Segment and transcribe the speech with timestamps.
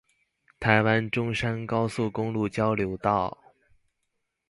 [0.59, 3.37] 臺灣中山高速公路交流道